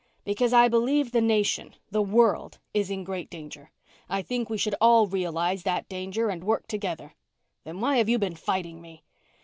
[0.23, 3.69] "Because I believe the nation the world is in great danger.
[4.09, 7.13] I think we should all realize that danger and work together."
[7.65, 9.03] "Then why have you been fighting me?"